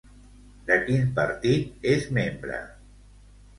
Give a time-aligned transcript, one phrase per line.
[0.69, 2.61] De quin partit és membre?